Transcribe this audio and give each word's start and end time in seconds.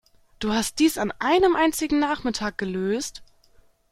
Du 0.39 0.51
hast 0.51 0.79
dies 0.79 0.97
an 0.97 1.13
einem 1.19 1.55
einzigen 1.55 1.99
Nachmittag 1.99 2.57
gelöst? 2.57 3.21